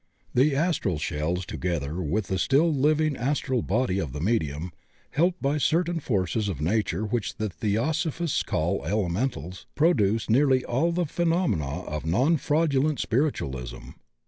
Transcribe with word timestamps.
The 0.33 0.55
astral 0.55 0.97
shells 0.97 1.45
together 1.45 2.01
with 2.01 2.25
the 2.25 2.39
still 2.39 2.73
living 2.73 3.15
as 3.15 3.39
tral 3.39 3.63
body 3.63 3.99
of 3.99 4.13
the 4.13 4.19
medium, 4.19 4.71
helped 5.11 5.39
by 5.43 5.59
certain 5.59 5.99
forces 5.99 6.49
of 6.49 6.59
nature 6.59 7.05
which 7.05 7.35
the 7.35 7.49
Theosophists 7.49 8.41
call 8.41 8.83
"elementals," 8.83 9.67
pro 9.75 9.93
duce 9.93 10.27
nearly 10.27 10.65
all 10.65 10.91
the 10.91 11.05
phenomena 11.05 11.83
of 11.83 12.03
non 12.03 12.37
fraudulent 12.37 12.99
spir 12.99 13.29
itualism. 13.29 13.93